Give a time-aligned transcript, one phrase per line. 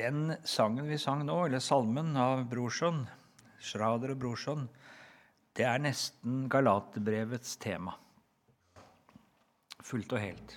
[0.00, 3.02] Den sangen vi sang nå, eller salmen av Brorson,
[3.60, 4.62] Schrader og Brorson,
[5.58, 7.92] det er nesten Galaterbrevets tema.
[9.84, 10.54] Fullt og helt.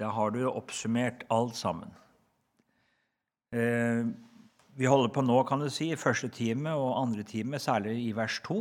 [0.00, 1.92] Da har du oppsummert alt sammen.
[3.52, 4.08] Eh,
[4.78, 8.14] vi holder på nå, kan du si, i første time og andre time, særlig i
[8.16, 8.56] vers 2.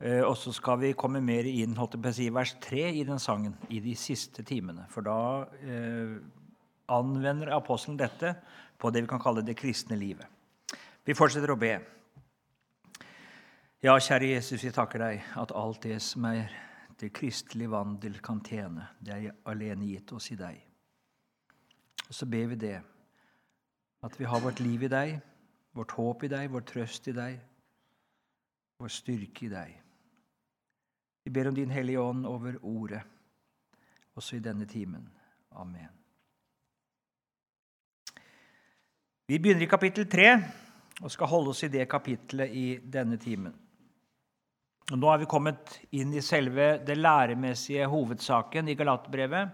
[0.00, 2.88] Eh, og så skal vi komme mer inn holdt jeg på å si, vers 3
[2.98, 4.88] i den sangen i de siste timene.
[4.90, 5.20] For da
[5.62, 6.18] eh,
[6.92, 8.34] anvender apostelen dette
[8.78, 10.26] på det vi kan kalle det kristne livet.
[11.06, 11.74] Vi fortsetter å be.
[13.84, 16.50] Ja, kjære Jesus, vi takker deg at alt det som er
[16.98, 20.58] til kristelig vandel kan tjene, det er alene gitt oss i deg.
[22.06, 22.76] Og så ber vi det,
[24.06, 25.16] at vi har vårt liv i deg,
[25.76, 27.36] vårt håp i deg, vår trøst i deg,
[28.80, 29.76] vår styrke i deg.
[31.26, 33.02] Vi ber om Din Hellige Ånd over ordet,
[34.14, 35.08] også i denne timen.
[35.50, 35.95] Amen.
[39.26, 40.26] Vi begynner i kapittel 3
[41.02, 43.50] og skal holde oss i det kapittelet i denne timen.
[44.92, 49.50] Og nå er vi kommet inn i selve det læremessige hovedsaken i Galaterbrevet.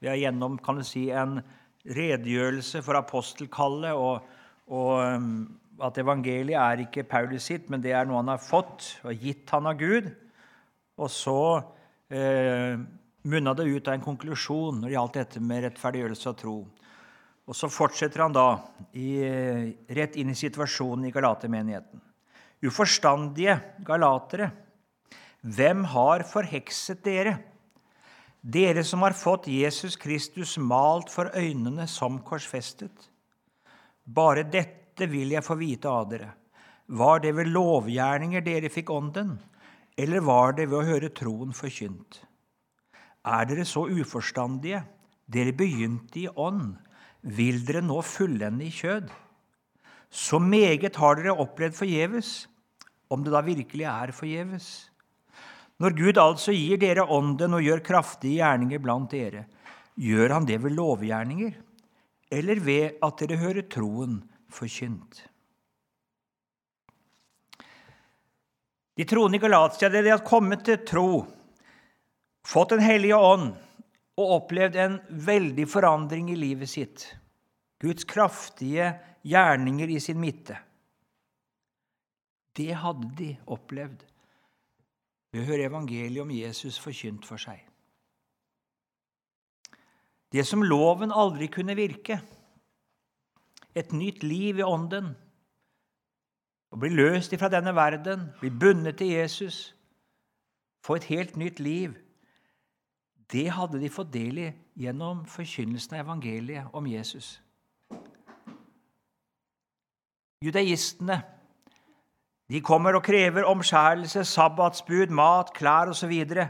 [0.00, 1.36] Vi er gjennom kan du si, en
[1.84, 4.24] redegjørelse for apostelkallet, og,
[4.72, 5.28] og um,
[5.84, 9.52] at evangeliet er ikke Paulus sitt, men det er noe han har fått og gitt
[9.52, 10.08] han av Gud.
[10.96, 11.40] Og så
[12.08, 12.80] eh,
[13.28, 16.60] munna det ut av en konklusjon når det gjaldt dette med rettferdiggjørelse og tro.
[17.50, 18.46] Og så fortsetter han da
[18.94, 19.18] i,
[19.90, 21.98] rett inn i situasjonen i galatermenigheten.
[22.62, 24.52] Uforstandige galatere,
[25.42, 27.32] hvem har forhekset dere?
[28.40, 33.08] Dere som har fått Jesus Kristus malt for øynene som korsfestet.
[34.04, 36.28] Bare dette vil jeg få vite av dere.
[36.86, 39.34] Var det ved lovgjerninger dere fikk ånden,
[39.98, 42.20] eller var det ved å høre troen forkynt?
[43.26, 44.84] Er dere så uforstandige?
[45.30, 46.78] Dere begynte i ånd
[47.22, 49.10] vil dere nå fullende i kjød.
[50.10, 52.48] Så meget har dere opplevd forgjeves,
[53.10, 54.68] om det da virkelig er forgjeves.
[55.80, 59.46] Når Gud altså gir dere ånden og gjør kraftige gjerninger blant dere,
[59.96, 61.54] gjør han det ved lovgjerninger,
[62.30, 64.20] eller ved at dere hører troen
[64.52, 65.24] forkynt?
[68.98, 71.24] De troende i Galatia de har kommet til tro,
[72.44, 73.54] fått Den hellige ånd
[74.20, 77.06] og opplevd en veldig forandring i livet sitt.
[77.80, 78.92] Guds kraftige
[79.24, 80.58] gjerninger i sin midte.
[82.56, 84.04] Det hadde de opplevd
[85.30, 87.62] ved å høre evangeliet om Jesus forkynt for seg.
[90.30, 92.20] Det som loven aldri kunne virke.
[93.74, 95.12] Et nytt liv i ånden.
[96.70, 99.72] Å bli løst ifra denne verden, bli bundet til Jesus,
[100.86, 101.96] få et helt nytt liv.
[103.30, 104.48] Det hadde de fått del i
[104.80, 107.36] gjennom forkynnelsen av evangeliet om Jesus.
[110.40, 111.20] Judaistene
[112.50, 116.10] de kommer og krever omskjærelse, sabbatsbud, mat, klær osv.
[116.10, 116.40] Og,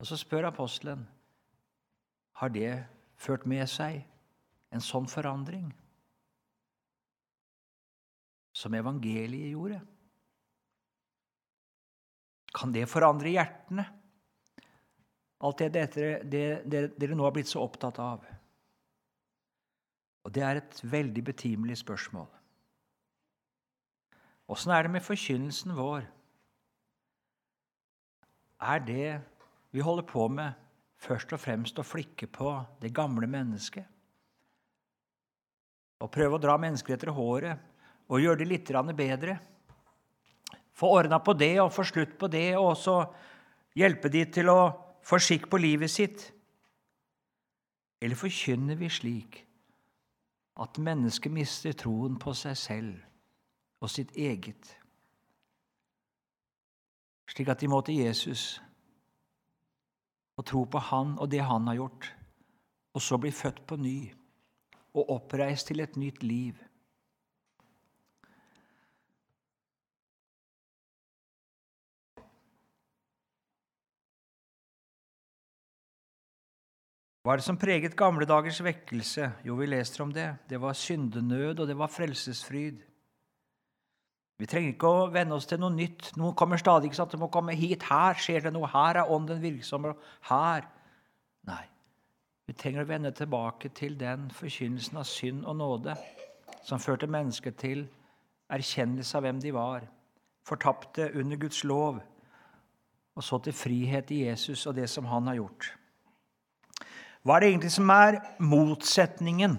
[0.00, 1.02] og så spør apostelen
[2.40, 2.72] har det
[3.20, 4.00] ført med seg
[4.72, 5.66] en sånn forandring
[8.56, 9.82] som evangeliet gjorde.
[12.56, 13.84] Kan det forandre hjertene?
[15.40, 18.24] Alt det, det, det dere nå har blitt så opptatt av.
[20.24, 22.28] Og det er et veldig betimelig spørsmål.
[24.50, 26.04] Åssen er det med forkynnelsen vår?
[28.60, 29.20] Er det
[29.72, 30.52] vi holder på med,
[31.00, 32.52] først og fremst å flikke på
[32.82, 33.86] det gamle mennesket?
[36.00, 37.62] Og prøve å dra mennesker etter håret
[38.10, 39.38] og gjøre det litt bedre?
[40.76, 43.04] Få ordna på det og få slutt på det, og så
[43.76, 44.60] hjelpe de til å
[45.02, 46.32] får skikk på livet sitt?
[48.00, 49.42] Eller forkynner vi slik
[50.60, 54.76] at mennesket mister troen på seg selv og sitt eget,
[57.30, 58.58] slik at de må til Jesus
[60.36, 62.16] og tro på Han og det Han har gjort,
[62.94, 63.98] og så bli født på ny
[64.94, 66.56] og oppreist til et nytt liv?
[77.20, 79.26] Hva er det som preget gamle dagers vekkelse?
[79.44, 80.28] Jo, vi leser om det.
[80.48, 82.78] Det var syndenød, og det var frelsesfryd.
[84.40, 86.14] Vi trenger ikke å venne oss til noe nytt.
[86.16, 87.12] Noe kommer stadig ikke sant?
[87.12, 87.84] Det må komme hit.
[87.90, 88.70] Her skjer det noe.
[88.72, 89.90] Her er ånden virksom.
[90.30, 90.64] Her.
[91.50, 91.64] Nei.
[92.48, 95.98] Vi trenger å vende tilbake til den forkynnelsen av synd og nåde
[96.64, 97.84] som førte mennesket til
[98.50, 99.84] erkjennelse av hvem de var,
[100.46, 102.00] fortapte under Guds lov,
[103.14, 105.68] og så til frihet i Jesus og det som han har gjort.
[107.24, 109.58] Hva er det egentlig som er motsetningen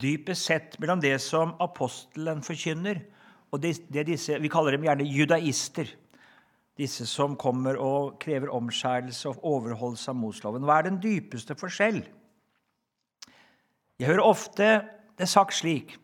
[0.00, 3.00] dypest sett mellom det som apostelen forkynner,
[3.54, 5.88] og det, disse Vi kaller dem gjerne judaister.
[6.76, 10.66] Disse som kommer og krever omskjærelse og overholdelse av Mosloven.
[10.66, 12.02] Hva er den dypeste forskjell?
[13.96, 14.66] Jeg hører ofte
[15.16, 15.94] det sagt slik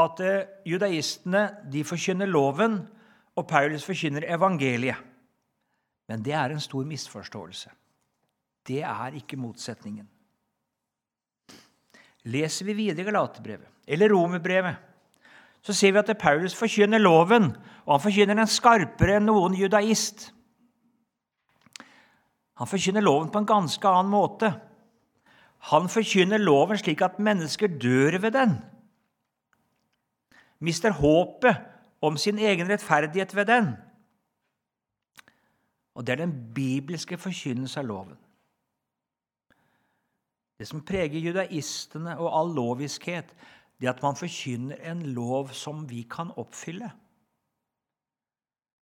[0.00, 2.78] at eh, judaistene de forkynner loven,
[3.36, 4.96] og Paulus forkynner evangeliet.
[6.08, 7.68] Men det er en stor misforståelse.
[8.66, 10.08] Det er ikke motsetningen.
[12.30, 14.76] Leser vi videre Galaterbrevet eller Romerbrevet,
[15.62, 17.50] så ser vi at Paulus forkynner loven,
[17.86, 20.28] og han forkynner den skarpere enn noen judaist.
[22.58, 24.52] Han forkynner loven på en ganske annen måte.
[25.70, 28.56] Han forkynner loven slik at mennesker dør ved den.
[30.62, 31.58] Mister håpet
[32.02, 33.72] om sin egen rettferdighet ved den.
[35.94, 38.21] Og det er den bibelske forkynnelse av loven.
[40.62, 43.32] Det som preger judaistene og all loviskhet,
[43.82, 46.86] det er at man forkynner en lov som vi kan oppfylle.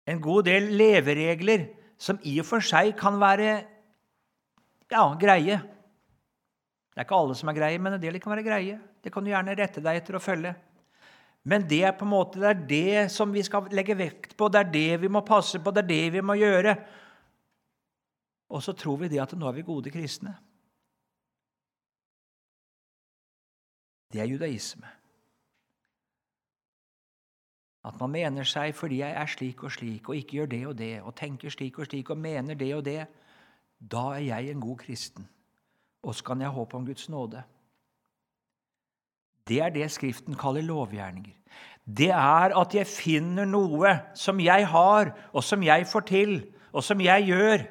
[0.05, 1.63] En god del leveregler
[1.97, 3.49] som i og for seg kan være
[4.93, 5.57] ja, greie.
[5.57, 8.77] Det er ikke alle som er greie, men en del kan være greie.
[9.01, 10.53] Det kan du gjerne rette deg etter å følge.
[11.49, 14.61] Men det er på en måte det, det som vi skal legge vekt på, det
[14.61, 16.77] er det vi må passe på, det er det vi må gjøre.
[18.53, 20.37] Og så tror vi det at nå er vi gode kristne.
[24.15, 24.87] Det er judaisme.
[27.85, 30.77] At man mener seg fordi jeg er slik og slik og ikke gjør det og
[30.79, 33.01] det og tenker slik og slik og mener det og det,
[33.91, 35.27] da er jeg en god kristen.
[36.07, 37.43] Og så kan jeg håpe om Guds nåde.
[39.47, 41.35] Det er det Skriften kaller lovgjerninger.
[41.85, 46.37] Det er at jeg finner noe som jeg har, og som jeg får til,
[46.71, 47.67] og som jeg gjør,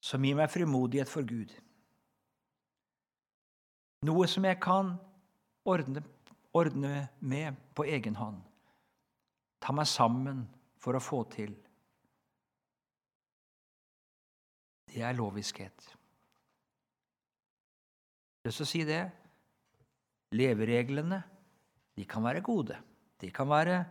[0.00, 1.52] som gir meg frimodighet for Gud.
[4.08, 4.94] Noe som jeg kan
[5.68, 6.02] ordne,
[6.56, 8.38] ordne med på egen hånd.
[9.60, 10.46] Ta meg sammen
[10.80, 11.52] for å få til.
[14.90, 15.90] Det er loviskhet.
[18.40, 19.02] Jeg vil si det.
[20.32, 21.20] Levereglene
[21.98, 22.78] de kan være gode.
[23.20, 23.82] De kan være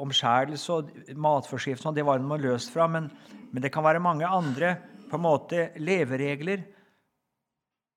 [0.00, 3.06] omskjærelse og matforskrift, det var noe løst fra, men,
[3.48, 4.74] men det kan være mange andre
[5.08, 6.66] på en måte leveregler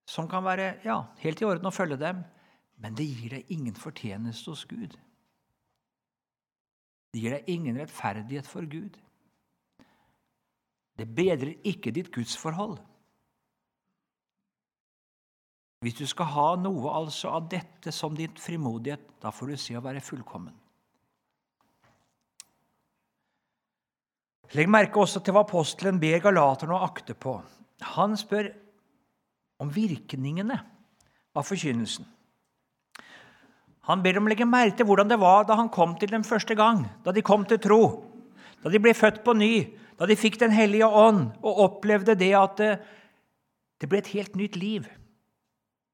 [0.10, 2.24] som kan være ja, helt i orden å følge dem,
[2.84, 4.96] men det gir deg ingen fortjeneste hos Gud.
[7.14, 8.98] Det gir deg ingen rettferdighet for Gud.
[10.98, 12.80] Det bedrer ikke ditt gudsforhold.
[15.84, 19.76] Hvis du skal ha noe altså av dette som din frimodighet, da får du se
[19.76, 20.56] å være fullkommen.
[24.54, 27.40] Legg merke også til hva apostelen ber galaterne å akte på.
[27.98, 28.52] Han spør
[29.62, 30.58] om virkningene
[31.34, 32.06] av forkynnelsen.
[33.90, 36.56] Han ber dem legge merke til hvordan det var da han kom til dem første
[36.56, 37.84] gang, da de kom til tro,
[38.64, 39.54] da de ble født på ny,
[40.00, 42.72] da de fikk Den hellige ånd og opplevde det at det,
[43.80, 44.88] det ble et helt nytt liv.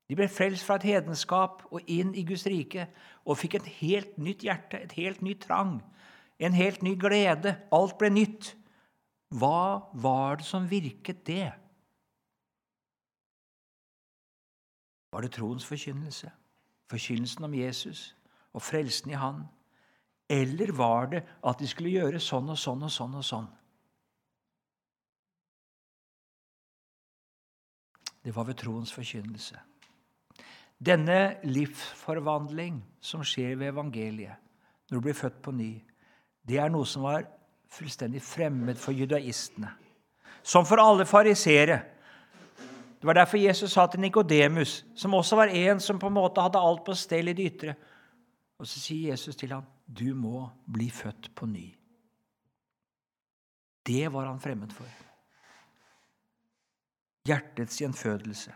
[0.09, 2.87] De ble frelst fra et hedenskap og inn i Guds rike
[3.25, 5.79] og fikk et helt nytt hjerte, et helt nytt trang,
[6.39, 7.55] en helt ny glede.
[7.73, 8.53] Alt ble nytt.
[9.29, 11.51] Hva var det som virket det?
[15.11, 16.31] Var det troens forkynnelse,
[16.89, 18.15] forkynnelsen om Jesus
[18.53, 19.43] og frelsen i Han?
[20.29, 23.47] Eller var det at de skulle gjøre sånn og sånn og sånn og sånn?
[28.23, 29.57] Det var ved troens forkynnelse.
[30.79, 34.37] Denne livsforvandling som skjer ved evangeliet
[34.89, 35.73] når du blir født på ny,
[36.45, 37.25] det er noe som var
[37.69, 39.71] fullstendig fremmed for judaistene.
[40.43, 41.81] Som for alle farisere
[42.99, 46.43] det var derfor Jesus sa til Nikodemus, som også var en som på en måte
[46.43, 47.75] hadde alt på stell i det ytre
[48.59, 51.75] Og så sier Jesus til ham, 'Du må bli født på ny'.
[53.85, 54.85] Det var han fremmed for.
[57.25, 58.51] Hjertets gjenfødelse.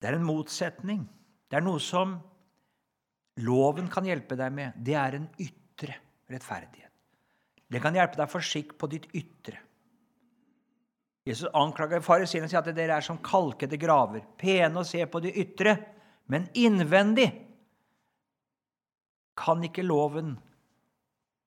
[0.00, 1.10] Det er en motsetning.
[1.50, 2.20] Det er noe som
[3.36, 4.72] loven kan hjelpe deg med.
[4.86, 5.94] Det er en ytre
[6.30, 6.93] rettferdighet.
[7.74, 9.58] Det kan hjelpe deg for skikk på ditt ytre.
[11.26, 15.22] Jesus anklager fariseerne og sier at dere er som kalkede graver, pene å se på
[15.24, 15.72] det ytre,
[16.30, 17.26] men innvendig
[19.34, 20.36] kan ikke loven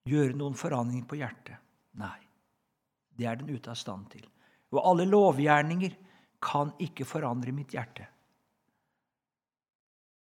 [0.09, 1.61] gjøre noen forandring på hjertet.
[2.01, 2.19] Nei,
[3.15, 4.25] det er den ute av stand til.
[4.75, 5.95] Og alle lovgjerninger
[6.43, 8.09] kan ikke forandre mitt hjerte.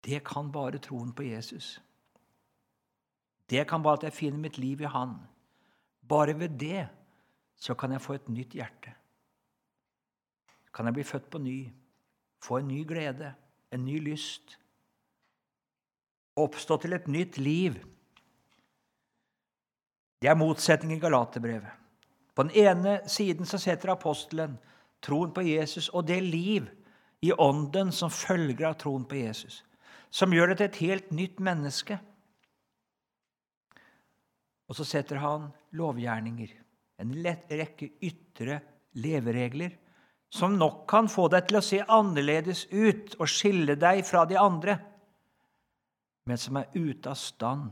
[0.05, 1.77] Det kan bare troen på Jesus.
[3.49, 5.15] Det kan bare at jeg finner mitt liv i Han.
[6.09, 6.87] Bare ved det
[7.55, 8.93] så kan jeg få et nytt hjerte.
[10.73, 11.59] Kan jeg bli født på ny,
[12.43, 13.33] få en ny glede,
[13.71, 14.57] en ny lyst.
[16.35, 17.77] Oppstå til et nytt liv.
[20.21, 21.71] Det er motsetning i Galaterbrevet.
[22.35, 24.57] På den ene siden så setter apostelen
[25.05, 26.67] troen på Jesus og det liv
[27.21, 29.63] i ånden som følger av troen på Jesus,
[30.09, 31.99] som gjør det til et helt nytt menneske.
[34.65, 36.51] Og så setter han lovgjerninger,
[37.01, 38.59] en rekke ytre
[38.97, 39.75] leveregler,
[40.31, 44.39] som nok kan få deg til å se annerledes ut og skille deg fra de
[44.39, 44.77] andre,
[46.25, 47.69] men som er ute av stand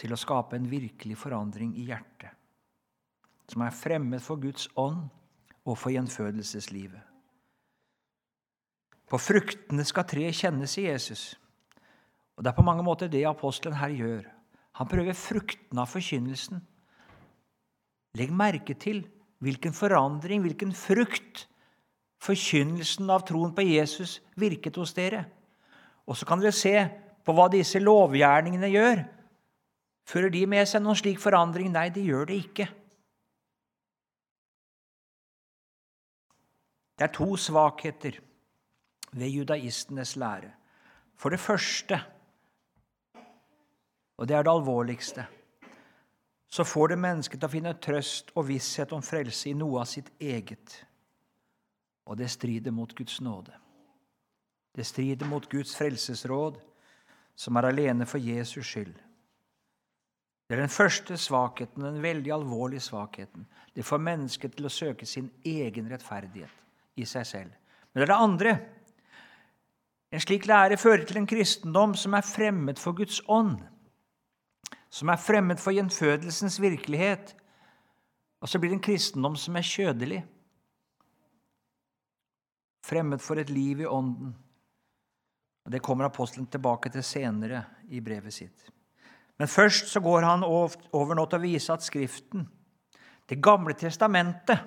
[0.00, 2.32] til å skape en virkelig forandring i hjertet,
[3.48, 5.04] som er fremmed for Guds ånd
[5.66, 7.02] og for gjenfødelseslivet.
[9.06, 11.36] På fruktene skal tre kjennes i Jesus.
[12.36, 14.24] Og Det er på mange måter det apostelen her gjør.
[14.76, 16.60] Han prøver fruktene av forkynnelsen.
[18.16, 19.04] Legg merke til
[19.44, 21.46] hvilken forandring, hvilken frukt
[22.22, 25.24] forkynnelsen av troen på Jesus virket hos dere.
[26.06, 26.74] Og så kan dere se
[27.26, 29.04] på hva disse lovgjerningene gjør.
[30.06, 31.72] Fører de med seg noen slik forandring?
[31.74, 32.68] Nei, de gjør det ikke.
[36.96, 38.20] Det er to svakheter
[39.12, 40.52] ved judaistenes lære.
[41.16, 41.98] For det første,
[44.16, 45.26] og det er det alvorligste,
[46.48, 49.88] så får det mennesket til å finne trøst og visshet om frelse i noe av
[49.90, 50.76] sitt eget.
[52.06, 53.52] Og det strider mot Guds nåde.
[54.76, 56.60] Det strider mot Guds frelsesråd,
[57.36, 58.94] som er alene for Jesus skyld.
[60.46, 63.46] Det er den første svakheten, den veldig alvorlige svakheten.
[63.74, 67.56] Det får mennesket til å søke sin egen rettferdighet i seg selv.
[67.92, 68.52] Men det er det andre.
[70.14, 73.58] En slik lære fører til en kristendom som er fremmed for Guds ånd,
[74.90, 77.34] som er fremmed for gjenfødelsens virkelighet.
[78.40, 80.24] Og så blir det en kristendom som er kjødelig,
[82.86, 84.34] fremmed for et liv i ånden.
[85.66, 88.70] Og Det kommer apostelen tilbake til senere i brevet sitt.
[89.38, 92.48] Men først så går han over nå til å vise at Skriften,
[93.26, 94.58] Det gamle testamentet,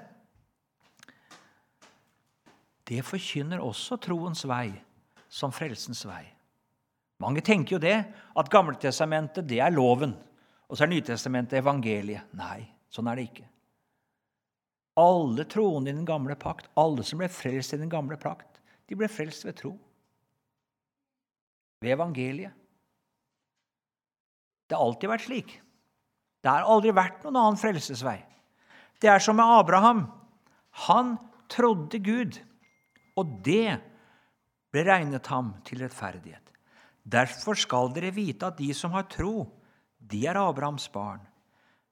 [2.90, 4.74] det forkynner også troens vei
[5.30, 6.26] som frelsens vei.
[7.20, 7.98] Mange tenker jo det,
[8.40, 10.14] at Gamletestamentet det er loven,
[10.70, 12.30] og så er Nytestamentet evangeliet.
[12.38, 13.48] Nei, sånn er det ikke.
[15.00, 18.98] Alle troende i den gamle pakt, alle som ble frelst i den gamle pakt, de
[18.98, 19.74] ble frelst ved tro.
[21.84, 22.56] Ved evangeliet.
[24.70, 25.54] Det har alltid vært slik.
[26.40, 28.20] Det har aldri vært noen annen frelsesvei.
[29.00, 30.04] Det er som med Abraham.
[30.88, 31.16] Han
[31.52, 32.38] trodde Gud,
[33.18, 33.80] og det
[34.72, 36.49] ble regnet ham til rettferdighet.
[37.04, 39.48] Derfor skal dere vite at de som har tro,
[40.00, 41.22] de er Abrahams barn.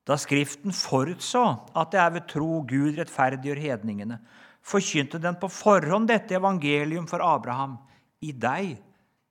[0.07, 1.43] Da Skriften forutså
[1.75, 4.19] at det er ved tro Gud rettferdiggjør hedningene,
[4.63, 7.77] forkynte den på forhånd dette evangelium for Abraham.
[8.23, 8.77] I deg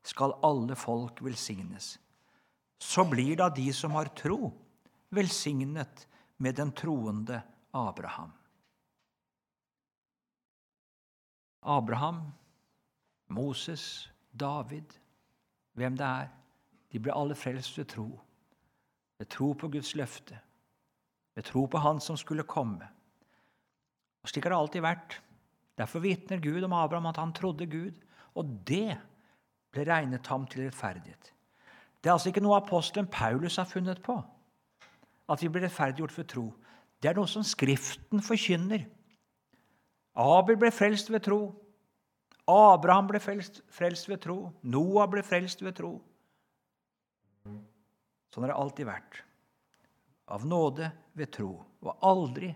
[0.06, 1.96] skal alle folk velsignes.
[2.78, 4.52] Så blir da de som har tro,
[5.16, 6.06] velsignet
[6.36, 7.40] med den troende
[7.72, 8.32] Abraham.
[11.66, 12.20] Abraham,
[13.28, 14.92] Moses, David,
[15.76, 16.32] hvem det er,
[16.92, 18.08] de ble alle frelst ved tro.
[19.20, 20.36] Ved tro på Guds løfte,
[21.34, 22.88] ved tro på Han som skulle komme.
[24.22, 25.20] Og Slik har det alltid vært.
[25.78, 27.94] Derfor vitner Gud om Abraham at han trodde Gud,
[28.34, 28.96] og det
[29.72, 31.32] ble regnet ham til rettferdighet.
[32.00, 34.16] Det er altså ikke noe apostelen Paulus har funnet på,
[35.28, 36.46] at vi blir rettferdiggjort ved tro.
[37.02, 38.86] Det er noe som Skriften forkynner.
[40.16, 41.40] Abel ble frelst ved tro.
[42.46, 44.38] Abraham ble frelst, frelst ved tro.
[44.62, 45.96] Noah ble frelst ved tro.
[47.46, 49.22] Sånn har det alltid vært.
[50.30, 51.50] Av nåde ved tro.
[51.82, 52.52] Og aldri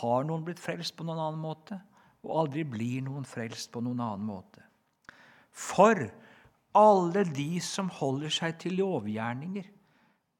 [0.00, 1.76] har noen blitt frelst på noen annen måte,
[2.24, 4.62] og aldri blir noen frelst på noen annen måte.
[5.52, 6.06] For
[6.74, 9.66] alle de som holder seg til lovgjerninger,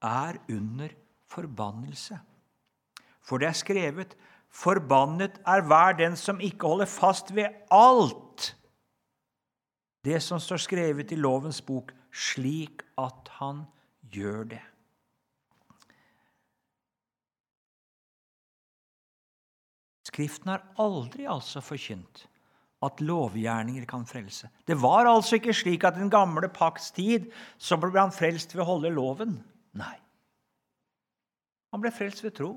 [0.04, 0.92] er under
[1.33, 2.16] forbannelse.
[3.25, 4.16] For det er skrevet
[4.54, 8.54] Forbannet er hver den som ikke holder fast ved alt
[10.04, 13.64] det som står skrevet i lovens bok, slik at han
[14.12, 14.61] gjør det.
[20.04, 22.26] Skriften har aldri altså forkynt
[22.84, 24.50] at lovgjerninger kan frelse.
[24.68, 28.62] Det var altså ikke slik at den gamle pakts tid så ble han frelst ved
[28.62, 29.38] å holde loven.
[29.75, 29.96] Nei.
[31.73, 32.52] Han ble frelst ved tro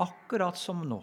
[0.00, 1.00] akkurat som nå.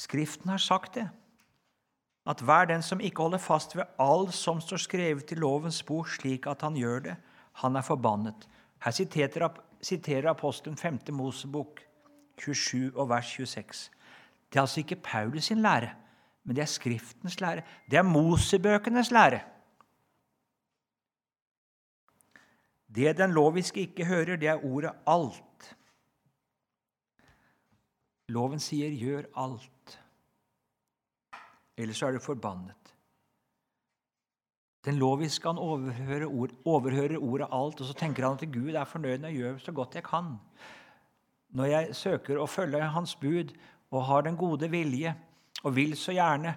[0.00, 1.06] Skriften har sagt det,
[2.28, 6.08] at hver den som ikke holder fast ved all som står skrevet i lovens bok,
[6.08, 7.16] slik at han gjør det,
[7.60, 8.46] han er forbannet.
[8.84, 9.48] Her siterer,
[9.84, 10.98] siterer apostelen 5.
[11.12, 11.80] Mosebok
[12.40, 13.90] 27 og vers 26.
[14.48, 15.90] Det er altså ikke Paulus sin lære,
[16.44, 17.62] men det er Skriftens lære.
[17.90, 19.40] Det er Mosebøkenes lære.
[22.94, 25.74] Det den loviske ikke hører, det er ordet 'alt'.
[28.28, 29.98] Loven sier 'gjør alt'.
[31.76, 32.94] Ellers er du forbannet.
[34.84, 38.84] Den loviske han overhører, ord, overhører ordet 'alt', og så tenker han at Gud er
[38.84, 40.38] fornøyd når jeg gjør så godt jeg kan.
[41.48, 43.52] Når jeg søker å følge Hans bud
[43.90, 45.14] og har den gode vilje
[45.64, 46.54] og vil så gjerne,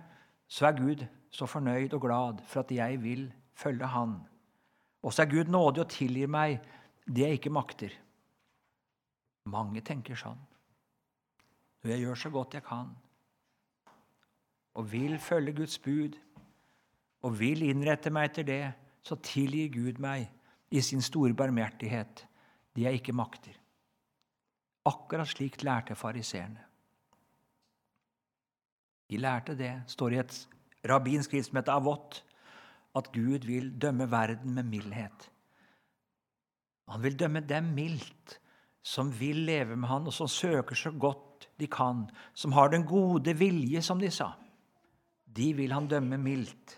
[0.48, 4.20] så er Gud så fornøyd og glad for at jeg vil følge Han.
[5.06, 6.58] Og så er Gud nådig og tilgir meg
[7.08, 7.94] det jeg ikke makter.
[9.48, 10.40] Mange tenker sånn.
[11.84, 12.96] Når jeg gjør så godt jeg kan
[14.78, 16.18] og vil følge Guds bud
[17.26, 18.66] og vil innrette meg etter det,
[19.02, 20.28] så tilgir Gud meg
[20.70, 22.22] i sin store barmhjertighet
[22.76, 23.56] det jeg ikke makter.
[24.86, 26.62] Akkurat slikt lærte fariseerne.
[29.10, 30.38] De lærte det, står i et
[30.88, 32.22] rabbinsk skrift som heter Avot,
[32.98, 35.30] at Gud vil dømme verden med mildhet.
[36.88, 38.38] Han vil dømme dem mildt,
[38.84, 42.86] som vil leve med han, og som søker så godt de kan, som har den
[42.88, 44.32] gode vilje, som de sa.
[45.26, 46.78] De vil han dømme mildt.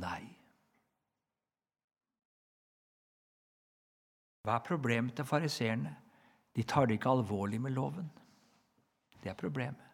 [0.00, 0.22] Nei.
[4.44, 5.92] Hva er problemet til fariseerne?
[6.56, 8.08] De tar det ikke alvorlig med loven.
[9.22, 9.84] Det er problemet.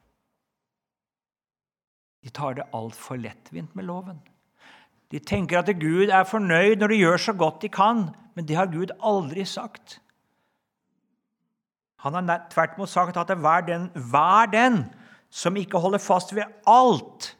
[2.25, 4.21] De tar det altfor lettvint med loven.
[5.13, 8.57] De tenker at Gud er fornøyd når de gjør så godt de kan, men det
[8.57, 10.01] har Gud aldri sagt.
[12.05, 14.85] Han har tvert imot sagt at hver den, hver den
[15.31, 17.37] som ikke holder fast ved alt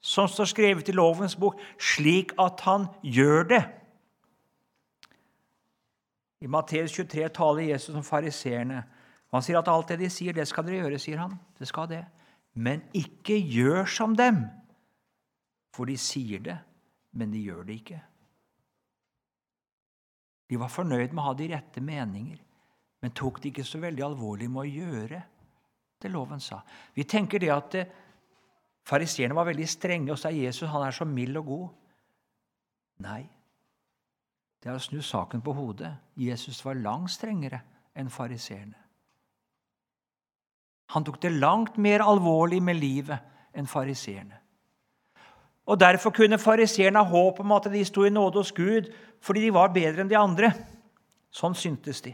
[0.00, 3.62] som står skrevet i lovens bok, slik at han gjør det.
[6.40, 8.84] I Matteus 23 taler Jesus om fariseerne.
[9.34, 11.34] Han sier at alt det de sier, det skal dere gjøre, sier han.
[11.58, 12.04] Det skal det.
[12.54, 14.44] Men ikke gjør som dem.
[15.74, 16.56] For de sier det,
[17.16, 18.00] men de gjør det ikke.
[20.46, 22.42] De var fornøyd med å ha de rette meninger,
[23.02, 25.22] men tok det ikke så veldig alvorlig med å gjøre
[26.02, 26.60] det loven sa.
[26.94, 27.86] Vi tenker det at det,
[28.86, 31.70] Fariseerne var veldig strenge, og sa Jesus han er så mild og god.
[33.02, 33.22] Nei,
[34.62, 35.90] det er å snu saken på hodet.
[36.14, 37.60] Jesus var langt strengere
[37.98, 38.78] enn fariseerne.
[40.94, 44.38] Han tok det langt mer alvorlig med livet enn fariseerne.
[45.66, 49.42] Og Derfor kunne fariseerne ha håp om at de sto i nåde hos Gud fordi
[49.46, 50.52] de var bedre enn de andre.
[51.34, 52.12] Sånn syntes de.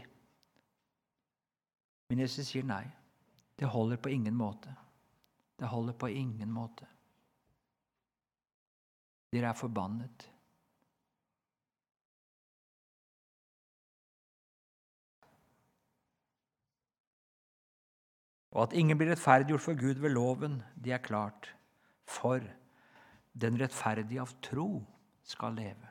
[2.09, 2.83] Men Jesus sier nei.
[3.59, 4.73] Det holder på ingen måte.
[5.59, 6.87] Det holder på ingen måte.
[9.33, 10.27] Dere er forbannet.
[18.53, 21.49] Og at ingen blir rettferdiggjort for Gud ved loven, det er klart.
[22.05, 22.41] For
[23.33, 24.83] den rettferdige av tro
[25.25, 25.89] skal leve.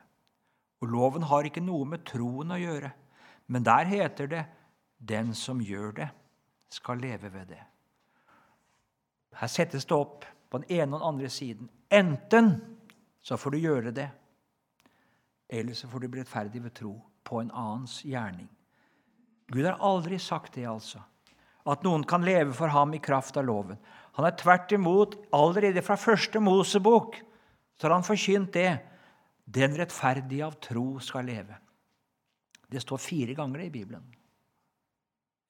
[0.81, 2.91] Og loven har ikke noe med troen å gjøre,
[3.47, 4.45] men der heter det
[4.99, 6.09] 'den som gjør det,
[6.69, 7.65] skal leve ved det'.
[9.33, 11.69] Her settes det opp på den ene og den andre siden.
[11.91, 12.77] Enten
[13.21, 14.09] så får du gjøre det,
[15.49, 18.49] eller så får du bli rettferdig ved tro på en annens gjerning.
[19.47, 20.99] Gud har aldri sagt det, altså.
[21.65, 23.77] At noen kan leve for ham i kraft av loven.
[24.13, 27.15] Han er tvert imot, allerede fra første Mosebok,
[27.75, 28.79] så har han forkynt det.
[29.45, 31.57] Den rettferdige av tro skal leve.
[32.67, 34.05] Det står fire ganger i Bibelen.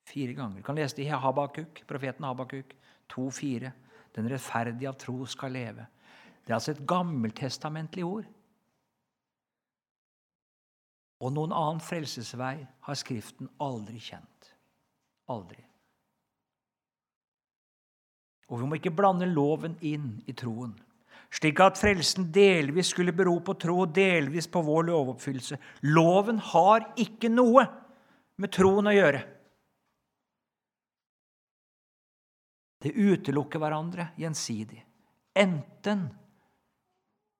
[0.10, 0.58] Fire ganger.
[0.58, 2.74] Du kan lese det i Habakuk, profeten Habakuk.
[3.14, 3.72] 2,4.
[4.16, 5.86] Den rettferdige av tro skal leve.
[6.44, 8.26] Det er altså et gammeltestamentlig ord.
[11.24, 12.58] Og noen annen frelsesvei
[12.88, 14.50] har Skriften aldri kjent.
[15.32, 15.62] Aldri.
[18.52, 20.76] Og vi må ikke blande loven inn i troen,
[21.34, 25.58] slik at frelsen delvis skulle bero på tro og delvis på vår lovoppfyllelse.
[25.90, 27.66] Loven har ikke noe
[28.38, 29.24] med troen å gjøre.
[32.84, 34.82] Det utelukker hverandre gjensidig.
[35.34, 36.10] Enten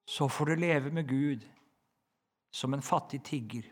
[0.10, 1.44] så får du leve med Gud
[2.54, 3.68] som en fattig tigger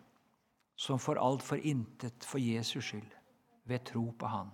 [0.75, 3.09] som får alt for intet for Jesus skyld,
[3.63, 4.49] ved tro på Han.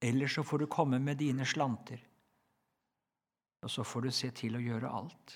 [0.00, 2.02] Eller så får du komme med dine slanter,
[3.66, 5.32] og så får du se til å gjøre alt.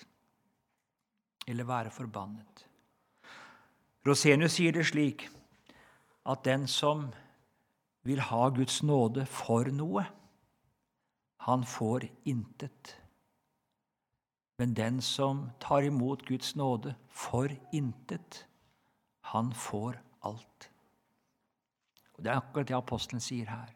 [1.50, 2.62] Eller være forbannet.
[4.06, 5.24] Rosenius sier det slik
[6.30, 7.08] at den som
[8.06, 10.04] vil ha Guds nåde for noe,
[11.42, 12.94] han får intet.
[14.62, 18.44] Men den som tar imot Guds nåde for intet,
[19.34, 20.70] han får alt.
[22.14, 23.74] Og Det er akkurat det apostelen sier her.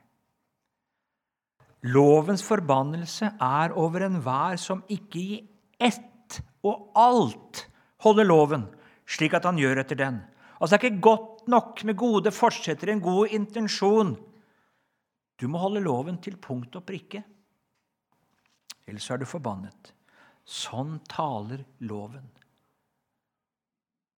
[1.84, 5.40] Lovens forbannelse er over enhver som ikke i
[5.76, 7.66] ett og alt
[8.04, 8.64] holder loven,
[9.04, 10.22] slik at han gjør etter den.
[10.60, 14.14] Altså Det er ikke godt nok med gode fortsetter, en god intensjon.
[15.36, 17.20] Du må holde loven til punkt og prikke.
[18.86, 19.92] Ellers er du forbannet.
[20.44, 22.24] Sånn taler loven.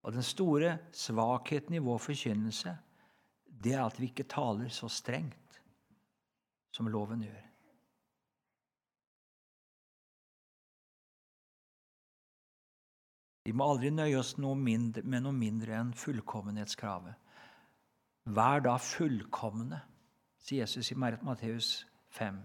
[0.06, 2.76] Og den store svakheten i vår forkynnelse
[3.62, 5.58] det er at vi ikke taler så strengt
[6.70, 7.42] som loven gjør.
[13.46, 17.14] Vi må aldri nøye oss noe mindre, med noe mindre enn fullkommenhetskravet.
[18.34, 19.78] Vær da fullkomne,
[20.42, 21.68] sier Jesus i Matteus
[22.18, 22.40] 5,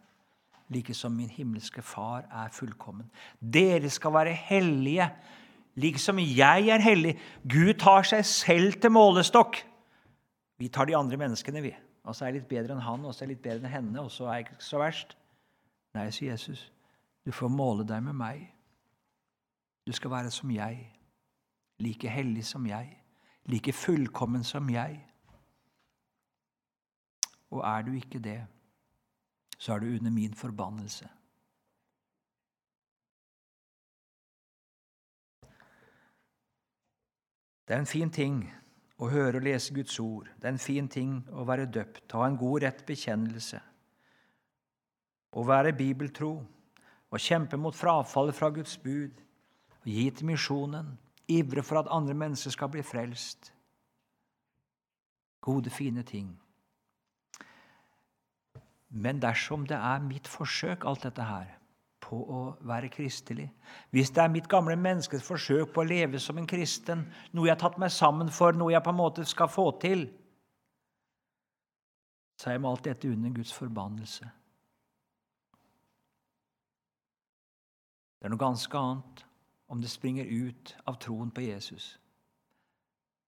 [0.70, 3.10] like som min himmelske Far er fullkommen.
[3.42, 5.10] Dere skal være hellige,
[5.82, 7.16] like som jeg er hellig.
[7.50, 9.58] Gud tar seg selv til målestokk.
[10.62, 11.74] Vi tar de andre menneskene, vi.
[12.06, 13.74] Og så er jeg litt bedre enn han, og så er jeg litt bedre enn
[13.74, 15.18] henne, og så er jeg ikke så verst.
[15.98, 16.68] Nei, sier Jesus,
[17.26, 18.52] du får måle deg med meg.
[19.92, 20.94] Du skal være som jeg,
[21.84, 22.94] like hellig som jeg,
[23.46, 24.94] like fullkommen som jeg.
[27.50, 28.38] Og er du ikke det,
[29.60, 31.10] så er du under min forbannelse.
[37.68, 38.38] Det er en fin ting
[38.98, 40.30] å høre og lese Guds ord.
[40.38, 43.60] Det er en fin ting å være døpt, ha en god rett bekjennelse,
[45.36, 46.32] å være bibeltro,
[47.12, 49.20] å kjempe mot frafallet fra Guds bud,
[49.86, 53.54] gi til misjonen, ivre for at andre mennesker skal bli frelst.
[55.42, 56.40] Gode, fine ting.
[58.90, 61.58] Men dersom det er mitt forsøk, alt dette her,
[62.02, 63.46] på å være kristelig
[63.90, 67.56] Hvis det er mitt gamle menneskes forsøk på å leve som en kristen, noe jeg
[67.56, 70.10] har tatt meg sammen for, noe jeg på en måte skal få til,
[72.36, 74.30] så er jeg med alt dette under Guds forbannelse.
[78.20, 79.26] Det er noe ganske annet
[79.72, 81.94] om det springer ut av troen på Jesus.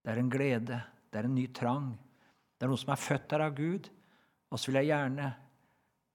[0.03, 1.93] Det er en glede, det er en ny trang.
[2.57, 3.87] Det er noe som er født her av Gud.
[4.51, 5.29] Og så vil jeg gjerne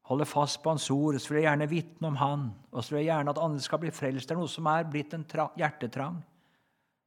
[0.08, 2.44] holde fast på Hans ord, og så vil jeg gjerne vitne om Han.
[2.72, 4.28] Og så vil jeg gjerne at andre skal bli frelst.
[4.28, 5.24] Det er noe som er blitt en
[5.56, 6.20] hjertetrang.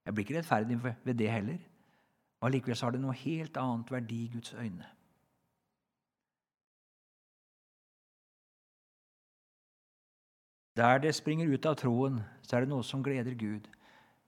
[0.05, 1.61] Jeg blir ikke rettferdig ved det heller.
[2.41, 4.89] Og Allikevel har det noe helt annet verdi i Guds øyne.
[10.75, 13.67] Der det springer ut av troen, så er det noe som gleder Gud.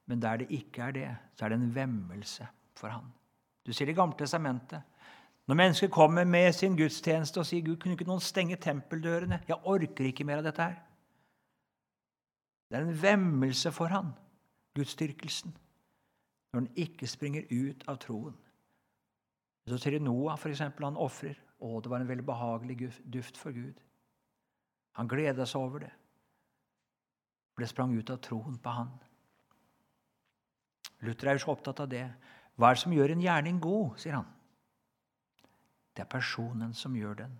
[0.05, 3.13] Men der det ikke er det, så er det en vemmelse for Han.
[3.65, 4.81] Du ser det Gamle testamentet.
[5.47, 9.41] Når mennesker kommer med sin gudstjeneste og sier Gud, kunne ikke noen stenge tempeldørene?
[9.47, 10.77] Jeg orker ikke mer av dette her.
[12.69, 14.13] Det er en vemmelse for han,
[14.75, 15.55] gudsdyrkelsen,
[16.53, 18.35] når den ikke springer ut av troen.
[19.67, 21.39] Så ser du Noah, eksempel, han ofrer.
[21.59, 23.79] Å, det var en veldig behagelig duft for Gud.
[24.99, 25.93] Han gleda seg over det
[27.61, 28.89] det sprang ut av troen på han.
[31.03, 32.05] Luther er jo så opptatt av det.
[32.55, 34.29] Hva er det som gjør en gjerning god, sier han.
[35.93, 37.33] Det er personen som gjør den.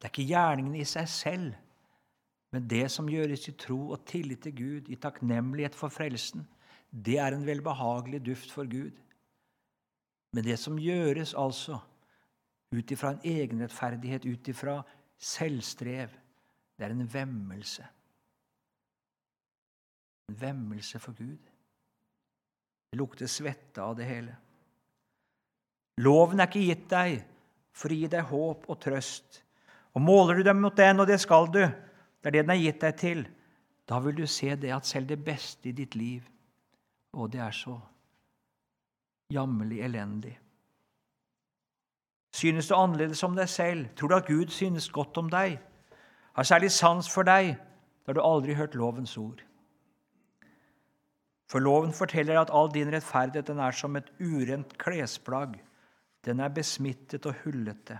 [0.00, 1.52] Det er ikke gjerningen i seg selv,
[2.50, 6.46] men det som gjøres i tro og tillit til Gud, i takknemlighet for frelsen,
[6.90, 8.96] det er en velbehagelig duft for Gud.
[10.34, 11.78] Men det som gjøres altså
[12.74, 14.80] ut ifra en egenrettferdighet, ut ifra
[15.18, 16.10] selvstrev,
[16.78, 17.86] det er en vemmelse.
[20.38, 21.50] Vemmelse for Gud.
[22.90, 24.36] Det lukter svette av det hele.
[26.00, 27.20] Loven er ikke gitt deg
[27.76, 29.42] for å gi deg håp og trøst.
[29.94, 32.62] Og måler du dem mot den, og det skal du, det er det den er
[32.62, 33.24] gitt deg til,
[33.90, 36.22] da vil du se det at selv det beste i ditt liv
[37.18, 37.72] Og det er så
[39.34, 40.36] jammerlig elendig.
[42.32, 43.88] Synes du annerledes om deg selv?
[43.98, 45.58] Tror du at Gud synes godt om deg?
[46.38, 47.56] Har særlig sans for deg?
[48.06, 49.42] Da har du aldri hørt lovens ord.
[51.50, 55.56] For loven forteller at all din rettferdighet den er som et urent klesplagg.
[56.22, 57.98] Den er besmittet og hullete.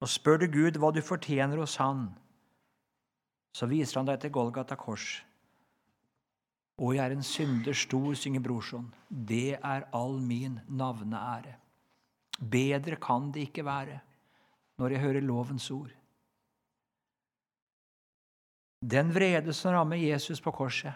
[0.00, 2.06] Og spør du Gud hva du fortjener hos Han,
[3.52, 5.18] så viser han deg til Golgata kors.
[6.78, 8.86] Og jeg er en synder stor, synger brorson.
[9.10, 11.56] Det er all min navneære.
[12.38, 13.98] Bedre kan det ikke være
[14.78, 15.90] når jeg hører lovens ord.
[18.78, 20.94] Den vrede som rammer Jesus på korset,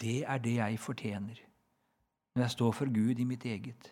[0.00, 1.44] det er det jeg fortjener
[2.34, 3.88] når jeg står for Gud i mitt eget.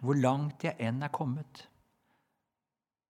[0.00, 1.64] Hvor langt jeg enn er kommet,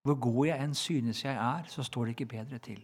[0.03, 2.81] hvor god jeg enn synes jeg er, så står det ikke bedre til.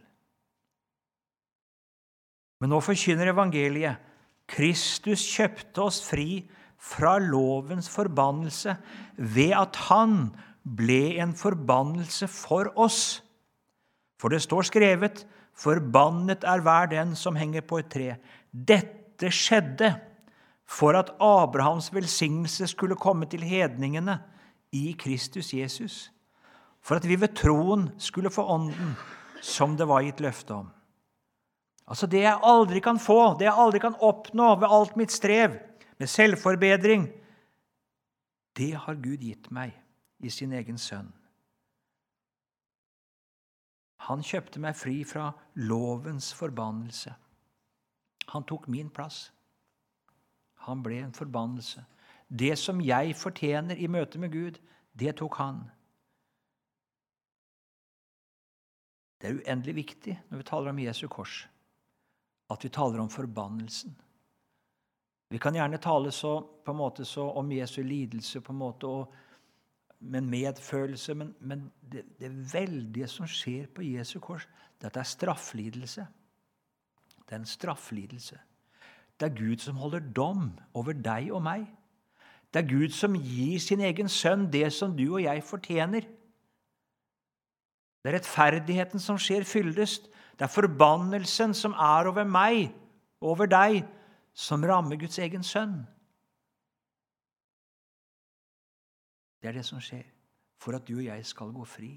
[2.61, 4.05] Men nå forkynner evangeliet
[4.49, 6.45] Kristus kjøpte oss fri
[6.77, 8.77] fra lovens forbannelse
[9.17, 10.29] ved at han
[10.77, 13.25] ble en forbannelse for oss.
[14.21, 18.09] For det står skrevet:" Forbannet er hver den som henger på et tre.
[18.53, 19.95] Dette skjedde
[20.67, 24.19] for at Abrahams velsignelse skulle komme til hedningene
[24.77, 26.11] i Kristus Jesus.
[26.85, 28.95] For at vi ved troen skulle få Ånden,
[29.43, 30.69] som det var gitt løfte om.
[31.87, 35.57] Altså Det jeg aldri kan få, det jeg aldri kan oppnå ved alt mitt strev,
[35.99, 37.07] med selvforbedring,
[38.57, 39.73] det har Gud gitt meg
[40.21, 41.09] i sin egen sønn.
[44.07, 45.31] Han kjøpte meg fri fra
[45.67, 47.15] lovens forbannelse.
[48.33, 49.31] Han tok min plass.
[50.67, 51.83] Han ble en forbannelse.
[52.29, 54.59] Det som jeg fortjener i møte med Gud,
[54.99, 55.61] det tok han.
[59.21, 61.45] Det er uendelig viktig når vi taler om Jesu kors,
[62.53, 63.95] at vi taler om forbannelsen.
[65.31, 68.87] Vi kan gjerne tale så, på en måte så om Jesu lidelse på en måte,
[68.87, 69.15] og,
[70.01, 74.95] med medfølelse, men, men det, det, veldige som skjer på Jesu kors, det er at
[74.95, 76.07] det er strafflidelse.
[77.27, 78.39] Det er en strafflidelse.
[79.21, 81.65] Det er Gud som holder dom over deg og meg.
[82.53, 86.07] Det er Gud som gir sin egen sønn det som du og jeg fortjener.
[88.05, 90.07] Det er rettferdigheten som skjer fyldest.
[90.39, 92.69] Det er forbannelsen som er over meg,
[93.21, 93.83] over deg,
[94.37, 95.81] som rammer Guds egen sønn.
[99.43, 100.07] Det er det som skjer
[100.57, 101.93] for at du og jeg skal gå fri.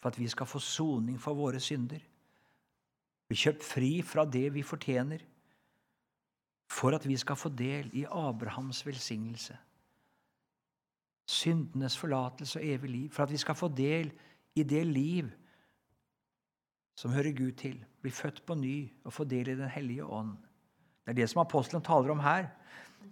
[0.00, 2.00] For at vi skal få soning for våre synder.
[3.28, 5.22] Bli kjøpt fri fra det vi fortjener.
[6.70, 9.56] For at vi skal få del i Abrahams velsignelse.
[11.26, 13.10] Syndenes forlatelse og evig liv.
[13.10, 14.12] For at vi skal få del
[14.54, 15.30] i det liv
[16.94, 17.84] som hører Gud til.
[18.02, 20.36] Bli født på ny og få del i Den hellige ånd.
[21.04, 22.46] Det er det som apostelen taler om her.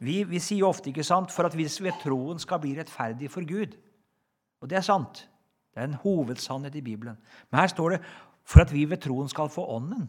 [0.01, 3.47] Vi, vi sier ofte ikke sant, for at vi ved troen skal bli rettferdige for
[3.49, 3.77] Gud.
[4.63, 5.29] Og det er sant.
[5.75, 7.17] Det er en hovedsannhet i Bibelen.
[7.51, 8.01] Men her står det
[8.45, 10.09] for at vi ved troen skal få Ånden.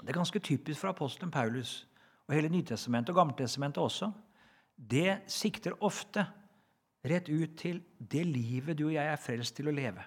[0.00, 1.86] Det er ganske typisk for apostelen Paulus
[2.28, 4.10] og hele Nytestamentet og Gammeltestamentet også.
[4.76, 6.26] Det sikter ofte
[7.06, 10.04] rett ut til det livet du og jeg er frelst til å leve.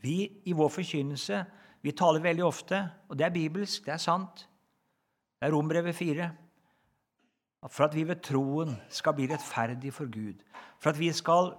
[0.00, 1.44] Vi i vår forkynnelse
[1.86, 4.48] vi taler veldig ofte, og det er bibelsk, det er sant.
[5.38, 6.30] Det er Rombrevet 4.
[7.64, 10.42] For at vi ved troen skal bli rettferdige for Gud.
[10.78, 11.54] For at vi skal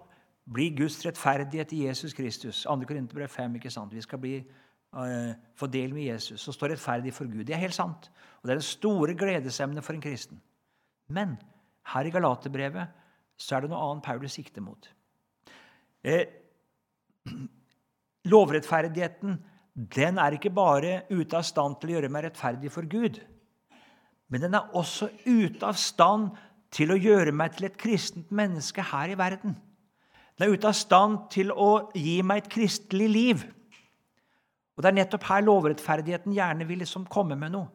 [0.54, 2.64] bli Guds rettferdighet i Jesus Kristus.
[2.64, 2.76] 2.
[2.88, 3.56] Korinterbrev 5.
[3.56, 3.94] ikke sant?
[3.94, 4.38] Vi skal bli,
[4.94, 7.44] uh, få del med Jesus og stå rettferdig for Gud.
[7.44, 8.12] Det er helt sant.
[8.42, 10.42] Og det er det store gledesemnet for en kristen.
[11.10, 11.38] Men
[11.94, 12.88] her i Galaterbrevet
[13.38, 14.90] så er det noe annet Paulus sikter mot.
[16.04, 16.26] Eh,
[18.32, 19.38] lovrettferdigheten
[19.96, 23.20] den er ikke bare ute av stand til å gjøre meg rettferdig for Gud,
[24.30, 26.34] men den er også ute av stand
[26.74, 29.56] til å gjøre meg til et kristent menneske her i verden.
[30.38, 33.46] Den er ute av stand til å gi meg et kristelig liv.
[34.78, 37.70] Og Det er nettopp her lovrettferdigheten gjerne vil liksom komme med noe.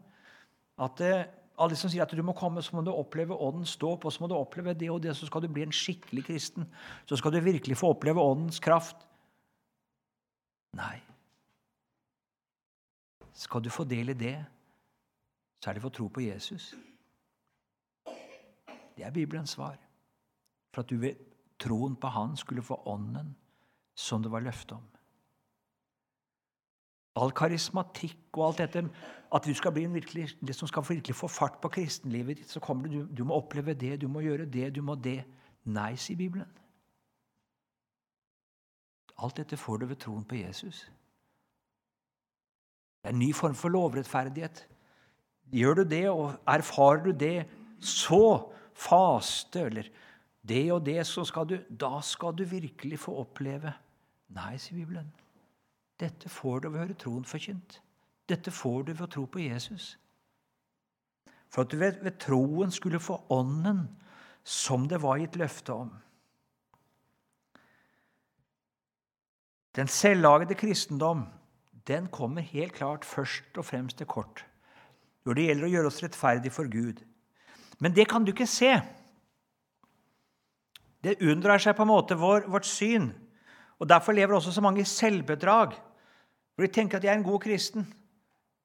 [0.79, 1.25] At eh,
[1.63, 4.13] Alle som sier at du må komme, så må du oppleve ånden stå opp, og
[4.13, 6.65] så må du oppleve det og det, så skal du bli en skikkelig kristen.
[7.07, 9.05] Så skal du virkelig få oppleve Åndens kraft.
[10.75, 10.97] Nei.
[13.37, 14.35] Skal du få del i det,
[15.63, 16.73] så er det for å tro på Jesus.
[18.97, 19.79] Det er Bibelens svar.
[20.75, 21.21] For at du ved
[21.61, 23.37] troen på Han skulle få Ånden
[23.95, 24.89] som det var løfte om.
[27.15, 28.83] All karismatikk og alt dette,
[29.33, 32.51] at du skal bli en virkelig, det som skal virkelig få fart på kristenlivet ditt,
[32.51, 35.21] så kommer du, du må oppleve det, du må gjøre det, du må det.
[35.65, 36.49] Nei, sier Bibelen.
[39.23, 40.89] Alt dette får du ved troen på Jesus.
[43.03, 44.65] Det er en ny form for lovrettferdighet.
[45.53, 47.45] Gjør du det, og erfarer du det,
[47.81, 49.89] så faste eller
[50.49, 53.75] det og det, så skal du, da skal du virkelig få oppleve
[54.33, 55.11] Nei, sier Bibelen.
[56.01, 57.75] Dette får du ved å høre troen forkynt.
[58.25, 59.91] Dette får du ved å tro på Jesus.
[61.53, 63.83] For at du ved, ved troen skulle få Ånden
[64.43, 65.91] som det var gitt løfte om.
[69.77, 71.27] Den selvlagede kristendom
[71.87, 74.47] den kommer helt klart først og fremst til kort
[75.27, 77.01] når det gjelder å gjøre oss rettferdige for Gud.
[77.83, 78.73] Men det kan du ikke se.
[81.03, 83.11] Det unndrar seg på en måte vår, vårt syn.
[83.83, 85.75] Og Derfor lever også så mange i selvbedrag.
[86.55, 87.87] For De tenker at de er en god kristen.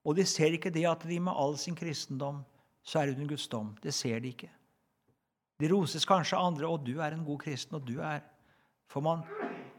[0.06, 2.44] Og de ser ikke det at de med all sin kristendom
[2.88, 3.74] så er under Guds dom.
[3.84, 4.52] Det ser de ikke.
[5.60, 8.22] De roses kanskje andre, og du er en god kristen, og du er
[8.88, 9.26] For man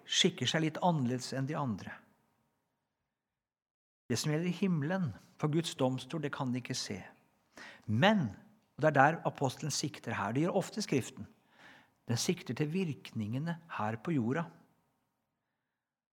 [0.04, 1.94] skikker seg litt annerledes enn de andre.
[4.04, 5.06] Det som gjelder himmelen,
[5.38, 6.98] for Guds domstol, det kan de ikke se.
[7.86, 8.28] Men
[8.78, 10.32] og Det er der apostelen sikter her.
[10.32, 11.26] Det gjør ofte Skriften.
[12.08, 14.44] Den sikter til virkningene her på jorda.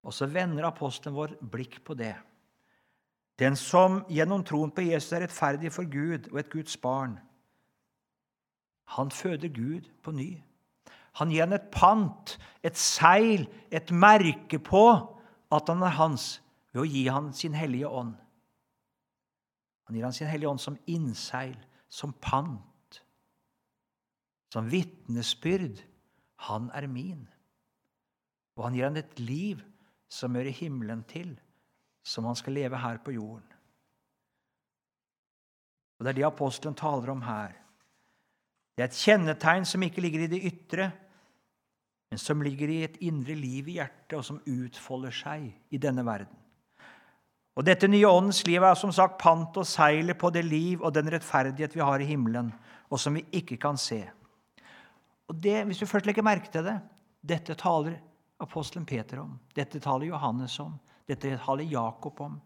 [0.04, 2.16] Og så vender apostelen vår blikk på det.
[3.40, 7.20] Den som gjennom troen på Jesus er rettferdig for Gud og et Guds barn,
[8.86, 10.42] han føder Gud på ny.
[11.14, 14.86] Han gir han et pant, et seil, et merke på
[15.52, 16.42] at han er hans,
[16.74, 18.16] ved å gi han sin hellige ånd.
[19.86, 23.02] Han gir han sin hellige ånd som innseil, som pant,
[24.54, 25.82] som vitnesbyrd.
[26.50, 27.26] Han er min.
[28.56, 29.62] Og han gir han et liv
[30.12, 31.36] som hører himmelen til,
[32.06, 33.52] som han skal leve her på jorden.
[35.96, 37.54] Og Det er det apostelen taler om her.
[38.76, 40.90] Det er et kjennetegn som ikke ligger i det ytre,
[42.12, 46.04] men som ligger i et indre liv i hjertet, og som utfolder seg i denne
[46.06, 46.45] verden.
[47.56, 50.94] Og Dette nye åndens liv er som sagt pant og seilet på det liv og
[50.96, 52.52] den rettferdighet vi har i himmelen,
[52.92, 54.02] og som vi ikke kan se.
[55.30, 56.80] Og det, Hvis du først legger merke til det
[57.26, 57.96] Dette taler
[58.40, 59.40] apostelen Peter om.
[59.56, 60.76] Dette taler Johannes om.
[61.08, 62.42] Dette taler Jakob om.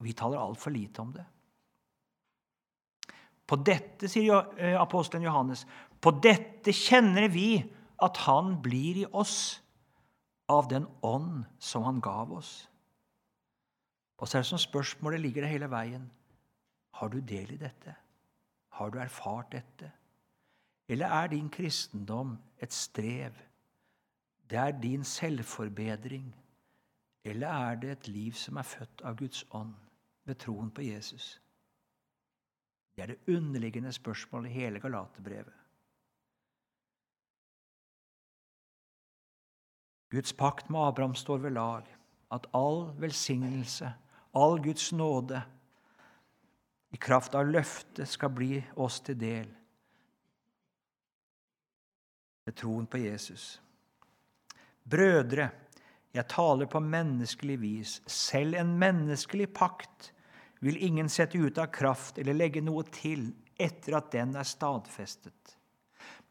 [0.00, 1.24] Vi taler altfor lite om det.
[3.48, 5.64] På dette, sier eh, apostelen Johannes,
[6.00, 7.64] på dette kjenner vi
[8.04, 9.62] at han blir i oss
[10.52, 12.68] av den ånd som han gav oss.
[14.18, 16.10] Og så er det som spørsmålet ligger der hele veien.
[16.90, 17.94] Har du del i dette?
[18.68, 19.92] Har du erfart dette?
[20.88, 23.32] Eller er din kristendom et strev?
[24.50, 26.34] Det er din selvforbedring?
[27.24, 29.74] Eller er det et liv som er født av Guds ånd
[30.24, 31.40] ved troen på Jesus?
[32.96, 35.54] Det er det underliggende spørsmålet i hele Galaterbrevet.
[40.10, 41.96] Guds pakt med Abraham står ved lag.
[42.32, 43.92] At all velsignelse,
[44.38, 45.42] all Guds nåde,
[46.90, 49.48] i kraft av løftet skal bli oss til del
[52.48, 53.58] ved troen på Jesus.
[54.88, 55.50] Brødre,
[56.16, 57.98] jeg taler på menneskelig vis.
[58.08, 60.12] Selv en menneskelig pakt
[60.64, 63.28] vil ingen sette ut av kraft eller legge noe til
[63.60, 65.58] etter at den er stadfestet.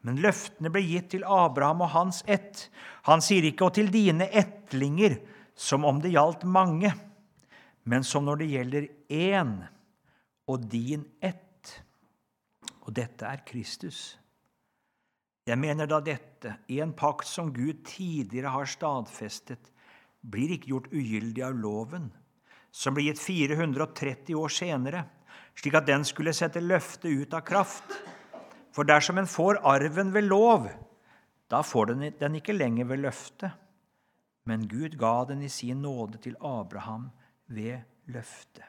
[0.02, 2.66] Men løftene ble gitt til Abraham og hans ett.
[3.06, 5.20] Han sier ikke 'og til dine ettlinger',
[5.54, 6.92] som om det gjaldt mange,
[7.88, 9.52] men som når det gjelder én
[10.48, 11.72] og din ett.
[12.84, 14.18] Og dette er Kristus.
[15.48, 19.70] Jeg mener da dette, i en pakt som Gud tidligere har stadfestet,
[20.20, 22.10] blir ikke gjort ugyldig av loven,
[22.70, 25.04] som ble gitt 430 år senere,
[25.56, 27.96] slik at den skulle sette løftet ut av kraft.
[28.76, 30.68] For dersom en får arven ved lov,
[31.48, 33.56] da får den den ikke lenger ved løftet.
[34.44, 37.08] Men Gud ga den i sin nåde til Abraham
[37.48, 37.80] ved
[38.12, 38.64] løftet.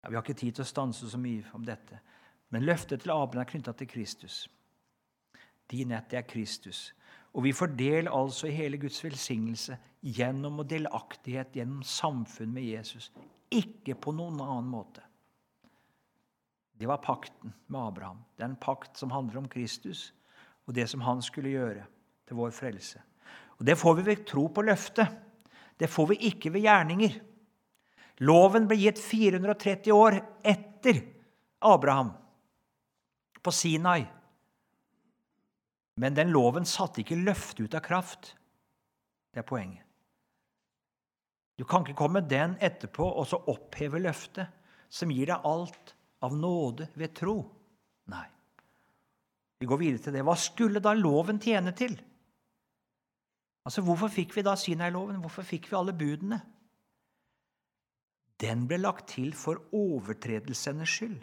[0.00, 2.00] Ja, vi har ikke tid til å stanse så mye om dette,
[2.50, 4.46] men løftet til Abraham er knytta til Kristus.
[5.70, 6.90] Din ett er Kristus.
[7.36, 12.66] Og vi får del altså i hele Guds velsignelse gjennom og delaktighet gjennom samfunn med
[12.66, 13.10] Jesus.
[13.50, 15.04] Ikke på noen annen måte.
[16.80, 18.22] Det var pakten med Abraham.
[18.34, 20.14] Det er en pakt som handler om Kristus
[20.66, 21.84] og det som han skulle gjøre
[22.26, 23.02] til vår frelse.
[23.58, 25.06] Og Det får vi ved tro på løftet.
[25.80, 27.14] Det får vi ikke ved gjerninger.
[28.28, 31.00] Loven ble gitt 430 år etter
[31.64, 32.10] Abraham,
[33.40, 34.02] på Sinai.
[36.00, 38.34] Men den loven satte ikke løftet ut av kraft.
[39.32, 39.86] Det er poenget.
[41.56, 44.48] Du kan ikke komme den etterpå og så oppheve løftet,
[44.88, 47.38] som gir deg alt av nåde ved tro?
[48.12, 48.26] Nei.
[49.60, 50.24] Vi går videre til det.
[50.24, 51.96] Hva skulle da loven tjene til?
[53.66, 55.20] Altså, Hvorfor fikk vi da Sinai-loven?
[55.20, 56.40] Hvorfor fikk vi alle budene?
[58.40, 61.18] Den ble lagt til for overtredelsenes skyld.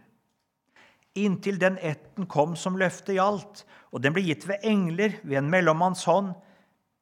[1.18, 5.50] Inntil den etten kom som løftet gjaldt, og den ble gitt ved engler ved en
[5.50, 6.36] mellommanns hånd.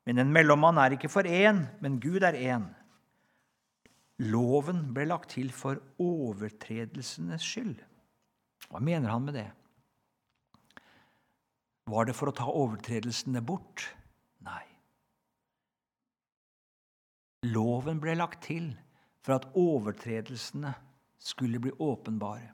[0.07, 2.69] Men en mellommann er ikke for én, men Gud er én.
[4.23, 7.75] Loven ble lagt til for overtredelsenes skyld.
[8.69, 9.49] Hva mener han med det?
[11.91, 13.83] Var det for å ta overtredelsene bort?
[14.45, 14.63] Nei.
[17.53, 18.71] Loven ble lagt til
[19.25, 20.73] for at overtredelsene
[21.19, 22.51] skulle bli åpenbare.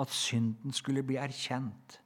[0.00, 2.00] At synden skulle bli erkjent.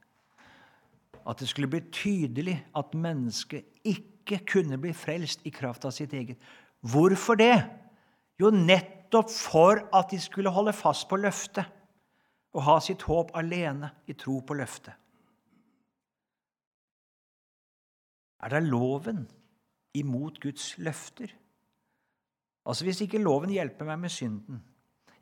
[1.27, 6.13] At det skulle bli tydelig at mennesket ikke kunne bli frelst i kraft av sitt
[6.13, 6.37] eget.
[6.81, 7.55] Hvorfor det?
[8.39, 11.65] Jo, nettopp for at de skulle holde fast på løftet
[12.55, 14.93] og ha sitt håp alene i tro på løftet.
[18.43, 19.25] Er det loven
[19.97, 21.31] imot Guds løfter?
[22.65, 24.61] Altså Hvis ikke loven hjelper meg med synden,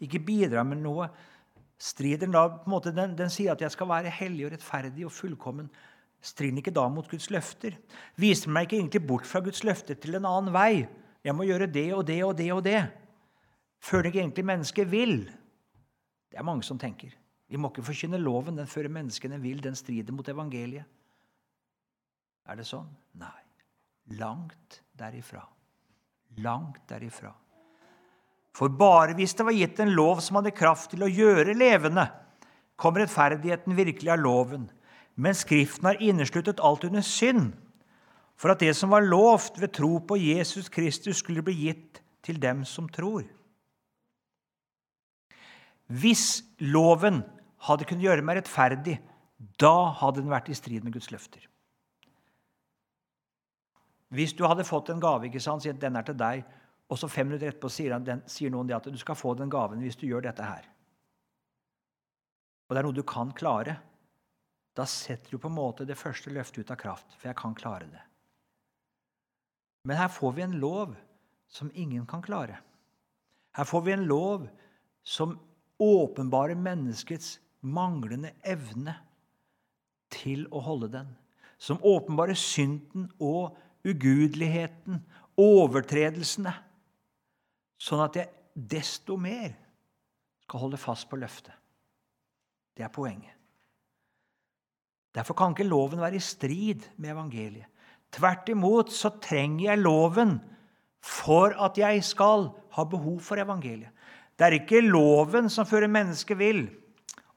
[0.04, 1.10] ikke bidrar med noe,
[1.80, 4.54] strider den da på en måte, den, den sier at jeg skal være hellig og
[4.54, 5.70] rettferdig og fullkommen.
[6.24, 7.76] Strider den ikke da mot Guds løfter?
[8.20, 10.86] Viser den meg ikke egentlig bort fra Guds løfter til en annen vei?
[11.24, 12.80] Jeg må gjøre det og det og det og det.
[13.84, 15.18] Før det ikke egentlig mennesket vil.
[16.32, 17.12] Det er mange som tenker.
[17.52, 18.56] Vi må ikke forkynne loven.
[18.58, 19.60] Den fører menneskene vil.
[19.64, 20.88] Den strider mot evangeliet.
[22.48, 22.88] Er det sånn?
[23.20, 23.44] Nei.
[24.20, 25.44] Langt derifra.
[26.42, 27.34] Langt derifra.
[28.54, 32.06] For bare hvis det var gitt en lov som hadde kraft til å gjøre levende,
[32.78, 34.68] kom rettferdigheten virkelig av loven.
[35.16, 37.54] Men Skriften har innesluttet alt under synd,
[38.38, 42.40] for at det som var lovt ved tro på Jesus Kristus, skulle bli gitt til
[42.42, 43.26] dem som tror.
[45.94, 47.22] Hvis loven
[47.68, 48.98] hadde kunnet gjøre meg rettferdig,
[49.62, 51.44] da hadde den vært i strid med Guds løfter.
[54.14, 56.44] Hvis du hadde fått en gave, ikke sant, sier den er til deg,
[56.92, 59.82] og så fem minutter etterpå sier, den, sier noen at du skal få den gaven
[59.82, 60.68] hvis du gjør dette her.
[62.68, 63.78] Og det er noe du kan klare.
[64.78, 67.56] Da setter du på en måte det første løftet ut av kraft, for jeg kan
[67.58, 68.04] klare det.
[69.90, 70.94] Men her får vi en lov
[71.50, 72.60] som ingen kan klare.
[73.54, 74.48] Her får vi en lov
[75.06, 75.36] som
[75.82, 78.96] åpenbarer menneskets manglende evne
[80.14, 81.12] til å holde den.
[81.58, 85.02] Som åpenbarer synden og ugudeligheten,
[85.40, 86.54] overtredelsene,
[87.82, 89.52] sånn at jeg desto mer
[90.44, 91.56] skal holde fast på løftet.
[92.74, 93.34] Det er poenget.
[95.14, 97.70] Derfor kan ikke loven være i strid med evangeliet.
[98.14, 100.38] Tvert imot så trenger jeg loven
[101.04, 103.92] for at jeg skal ha behov for evangeliet.
[104.34, 106.64] Det er ikke loven som fører mennesket vill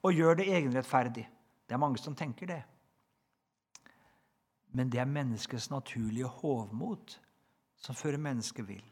[0.05, 1.27] og gjør det egenrettferdig.
[1.67, 2.63] Det er mange som tenker det
[4.77, 7.21] men det er menneskets naturlige hovmot
[7.81, 8.85] som fører mennesket vill,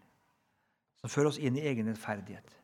[0.96, 2.54] som fører oss inn i egen rettferdighet.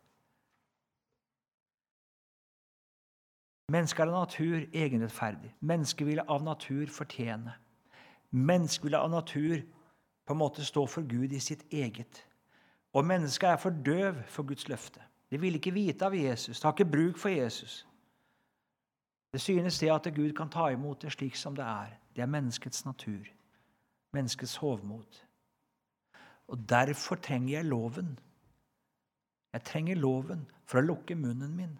[3.71, 5.53] Mennesket er av natur egenrettferdig.
[5.61, 7.53] Mennesket vil av natur fortjene.
[8.31, 9.61] Mennesket vil av natur
[10.27, 12.25] på en måte stå for Gud i sitt eget.
[12.97, 15.05] Og mennesket er for døv for Guds løfte.
[15.31, 17.85] De vil ikke vite av Jesus, de har ikke bruk for Jesus.
[19.33, 21.95] Det synes det at Gud kan ta imot det slik som det er.
[22.17, 23.29] Det er menneskets natur,
[24.13, 25.21] menneskets hovmod.
[26.49, 28.19] Og derfor trenger jeg loven.
[29.53, 31.79] Jeg trenger loven for å lukke munnen min.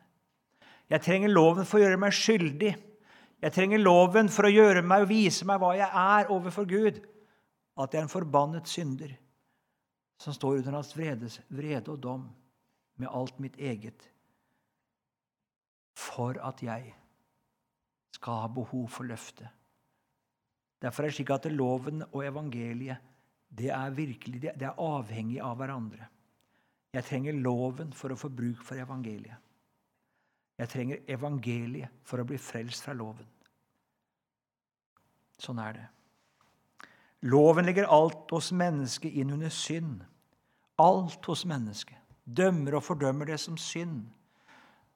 [0.91, 2.71] Jeg trenger loven for å gjøre meg skyldig.
[3.41, 7.01] Jeg trenger loven for å gjøre meg og vise meg hva jeg er overfor Gud.
[7.79, 9.17] At jeg er en forbannet synder
[10.21, 12.27] som står under hans vrede, vrede og dom
[13.01, 14.05] med alt mitt eget.
[15.97, 16.93] For at jeg
[18.21, 19.49] skal ha behov for løftet.
[20.81, 23.09] Derfor er det slik at loven og evangeliet
[23.51, 26.07] det er virkelig, det er avhengig av hverandre.
[26.95, 29.39] Jeg trenger loven for å få bruk for evangeliet.
[30.61, 33.27] Jeg trenger evangeliet for å bli frelst fra loven.
[35.41, 35.89] Sånn er det.
[37.33, 40.05] Loven legger alt hos mennesket inn under synd.
[40.81, 41.97] Alt hos mennesket.
[42.25, 44.05] Dømmer og fordømmer det som synd.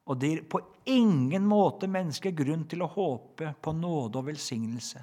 [0.05, 5.01] Og det gir på ingen måte mennesket grunn til å håpe på nåde og velsignelse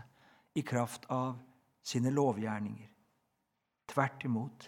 [0.53, 1.39] i kraft av
[1.81, 2.89] sine lovgjerninger.
[3.89, 4.67] Tvert imot.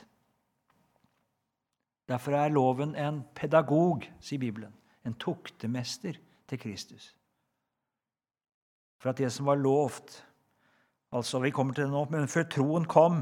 [2.09, 4.73] Derfor er loven en pedagog, sier Bibelen.
[5.05, 6.17] En tuktemester
[6.49, 7.13] til Kristus.
[8.99, 10.21] For at det som var lovt
[11.13, 13.19] altså Vi kommer til det nå, men før troen kom,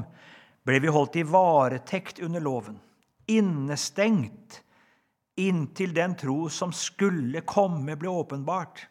[0.64, 2.78] ble vi holdt i varetekt under loven.
[3.28, 4.62] Innestengt
[5.40, 8.86] inntil den tro som skulle komme, ble åpenbart.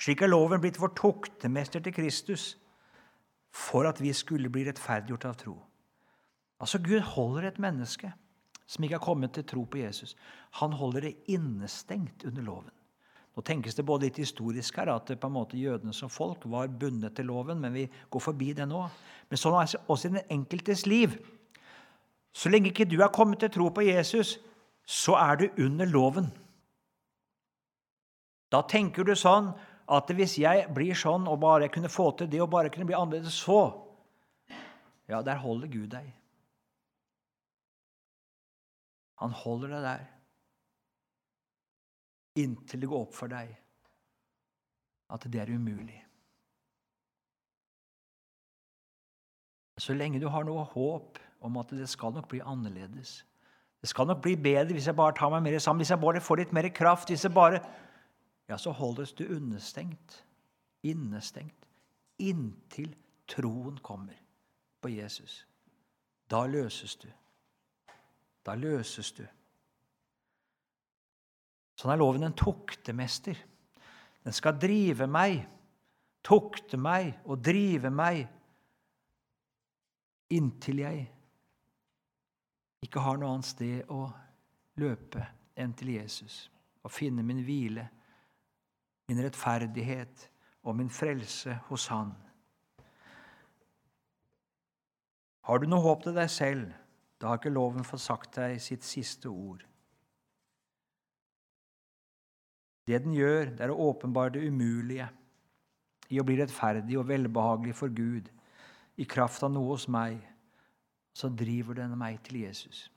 [0.00, 2.54] Slik er loven blitt vår toktemester til Kristus
[3.50, 5.56] for at vi skulle bli rettferdiggjort av tro.
[6.60, 8.12] Altså, Gud holder et menneske
[8.70, 10.14] som ikke har kommet til tro på Jesus.
[10.60, 12.74] Han holder det innestengt under loven.
[13.34, 16.70] Nå tenkes det både litt historisk her, at på en måte jødene som folk var
[16.70, 18.84] bundet til loven, men vi går forbi det nå.
[19.30, 21.14] Men sånn er det også i den enkeltes liv.
[22.34, 24.38] Så lenge ikke du har kommet til tro på Jesus,
[24.90, 26.30] så er du under loven.
[28.50, 29.52] Da tenker du sånn
[29.90, 32.98] at hvis jeg blir sånn og bare kunne få til det og bare kunne bli
[32.98, 33.62] annerledes så
[35.10, 36.06] Ja, der holder Gud deg.
[39.18, 40.04] Han holder deg der
[42.38, 43.50] inntil det går opp for deg
[45.10, 45.98] at det er umulig.
[49.80, 53.20] Så lenge du har noe håp om at det skal nok bli annerledes
[53.80, 56.20] Det skal nok bli bedre hvis jeg bare tar meg mer sammen, hvis jeg bare
[56.20, 57.62] får litt mer kraft, hvis jeg bare
[58.50, 60.24] ja, så holdes du understengt,
[60.82, 61.68] innestengt,
[62.18, 62.90] inntil
[63.30, 64.16] troen kommer
[64.82, 65.44] på Jesus.
[66.30, 67.06] Da løses du.
[68.46, 69.22] Da løses du.
[71.78, 73.38] Sånn er loven en tuktemester.
[74.26, 75.40] Den skal drive meg,
[76.26, 78.26] tukte meg og drive meg
[80.30, 81.06] inntil jeg
[82.84, 84.06] ikke har noe annet sted å
[84.80, 85.24] løpe
[85.60, 86.46] enn til Jesus
[86.80, 87.84] og finne min hvile,
[89.10, 90.26] min rettferdighet
[90.64, 92.12] og min frelse hos Han.
[95.48, 96.70] Har du noe håp til deg selv,
[97.20, 99.64] da har ikke loven fått sagt deg sitt siste ord.
[102.88, 105.08] Det den gjør, det er å åpenbare det umulige
[106.10, 108.30] i å bli rettferdig og velbehagelig for Gud
[109.00, 110.18] i kraft av noe hos meg,
[111.12, 112.88] så driver den meg til Jesus.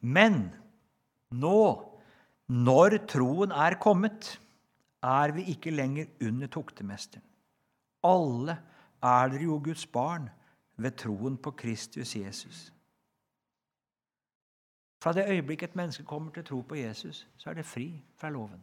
[0.00, 0.48] Men
[1.34, 1.60] nå,
[2.48, 4.36] når troen er kommet,
[5.02, 7.24] er vi ikke lenger under toktemesteren.
[8.06, 8.54] Alle
[9.02, 10.28] er dere jo Guds barn
[10.78, 12.68] ved troen på Kristus Jesus.
[15.02, 18.30] Fra det øyeblikket et menneske kommer til tro på Jesus, så er det fri fra
[18.30, 18.62] loven.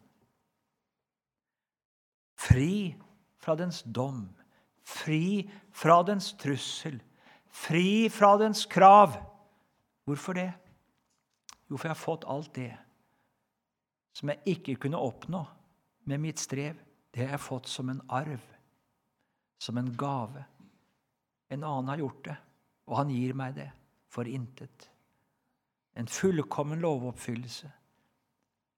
[2.45, 2.95] Fri
[3.41, 4.27] fra dens dom,
[4.85, 6.99] fri fra dens trussel,
[7.49, 9.17] fri fra dens krav.
[10.05, 10.51] Hvorfor det?
[11.69, 12.73] Jo, for jeg har fått alt det
[14.15, 15.41] som jeg ikke kunne oppnå
[16.07, 16.77] med mitt strev.
[17.11, 18.41] Det har jeg fått som en arv,
[19.59, 20.43] som en gave.
[21.51, 22.35] En annen har gjort det,
[22.87, 23.69] og han gir meg det
[24.11, 24.89] for intet.
[25.95, 27.71] En fullkommen lovoppfyllelse.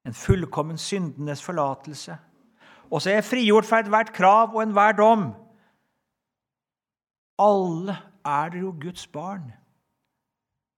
[0.06, 2.16] En fullkommen syndenes forlatelse.
[2.90, 5.24] Og så er jeg frigjort fra ethvert krav og enhver dom.
[7.38, 9.52] Alle er dere jo Guds barn.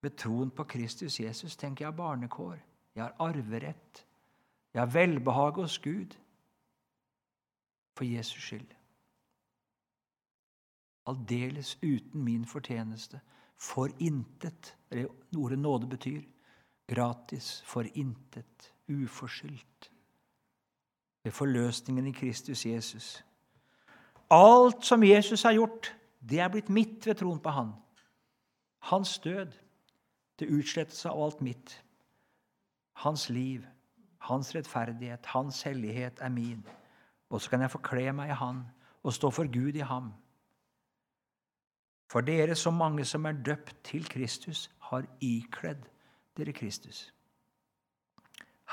[0.03, 2.59] Ved troen på Kristus Jesus tenker jeg barnekår.
[2.95, 4.07] Jeg har arverett.
[4.75, 6.17] Jeg har velbehag hos Gud.
[7.97, 8.75] For Jesus skyld.
[11.07, 13.21] Aldeles uten min fortjeneste.
[13.57, 14.77] For intet.
[14.91, 16.23] Det ordet nåde betyr.
[16.89, 17.63] Gratis.
[17.67, 18.73] For intet.
[18.89, 19.90] Uforskyldt
[21.25, 23.25] ved forløsningen i Kristus Jesus.
[24.31, 25.97] Alt som Jesus har gjort,
[26.31, 27.73] det er blitt mitt ved troen på Han.
[28.79, 29.53] Hans død
[30.39, 31.85] til utslettelse av alt mitt.
[32.93, 33.65] Hans liv,
[34.19, 36.67] hans rettferdighet, hans hellighet er min.
[37.31, 38.65] Og så kan jeg forkle meg i Han
[39.03, 40.13] og stå for Gud i ham.
[42.11, 45.87] For dere, så mange som er døpt til Kristus, har ikledd
[46.37, 47.15] dere Kristus.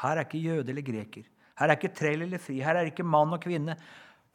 [0.02, 1.24] Her er ikke jøde eller greker.
[1.58, 3.78] Her er ikke trell eller fri, her er ikke mann og kvinne.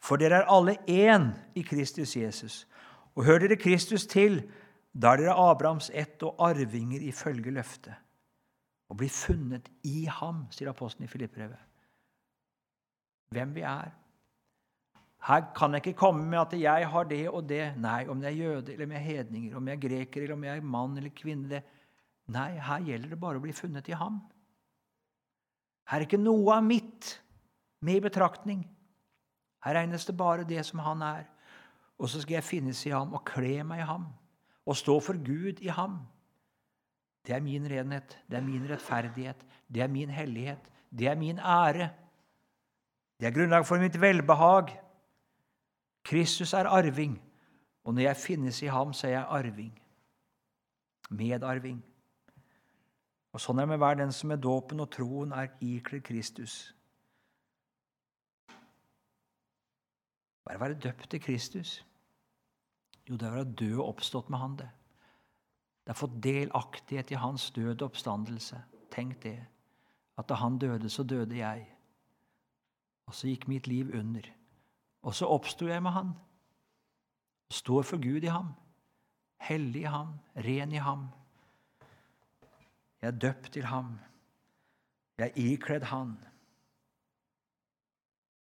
[0.03, 2.63] For dere er alle én i Kristus Jesus.
[3.15, 4.41] Og hører dere Kristus til,
[4.93, 7.95] da er dere Abrahams ett og arvinger ifølge løftet.
[8.91, 11.61] Og blir funnet i ham, sier apostelen i Filippbrevet.
[13.33, 13.93] Hvem vi er.
[15.23, 17.63] Her kan jeg ikke komme med at jeg har det og det.
[17.79, 20.35] Nei, om jeg er jøde eller om jeg er hedninger, om jeg er greker eller
[20.35, 21.49] om jeg er mann eller kvinne.
[21.49, 21.63] Det.
[22.35, 24.19] Nei, her gjelder det bare å bli funnet i ham.
[25.89, 27.17] Her er ikke noe av mitt
[27.83, 28.63] med i betraktning.
[29.63, 31.25] Her regnes det bare det som han er.
[31.99, 34.07] Og så skal jeg finnes i ham og kle meg i ham
[34.63, 35.99] og stå for Gud i ham.
[37.23, 41.39] Det er min renhet, det er min rettferdighet, det er min hellighet, det er min
[41.39, 41.89] ære.
[43.19, 44.73] Det er grunnlag for mitt velbehag.
[46.03, 47.21] Kristus er arving,
[47.83, 49.79] og når jeg finnes i ham, så er jeg arving.
[51.09, 51.83] Medarving.
[53.33, 56.57] Og Sånn er det med hver den som med dåpen og troen er ikledd Kristus.
[60.43, 61.71] Hva er å være døpt til Kristus?
[63.07, 64.57] Jo, det er å være død og oppstått med Han.
[64.59, 64.69] Det
[65.83, 68.61] Det er å få delaktighet i Hans død og oppstandelse.
[68.91, 69.39] Tenk det.
[70.17, 71.65] At da Han døde, så døde jeg.
[73.07, 74.29] Og så gikk mitt liv under.
[75.01, 76.13] Og så oppsto jeg med Han.
[77.53, 78.53] Står for Gud i ham.
[79.37, 80.13] Hellig i ham.
[80.35, 81.07] Ren i ham.
[83.03, 83.99] Jeg er døpt til ham.
[85.17, 86.13] Jeg er ikledd Han.